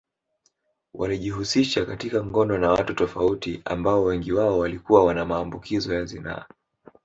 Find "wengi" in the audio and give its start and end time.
4.03-4.31